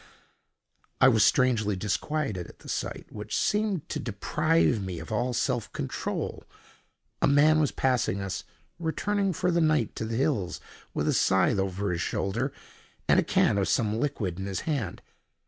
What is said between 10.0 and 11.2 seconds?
the hills, with a